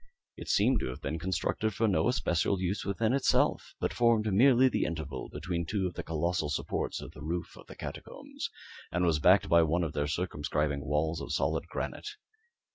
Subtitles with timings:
[0.35, 4.67] It seemed to have been constructed for no especial use within itself, but formed merely
[4.67, 8.49] the interval between two of the colossal supports of the roof of the catacombs,
[8.91, 12.07] and was backed by one of their circumscribing walls of solid granite.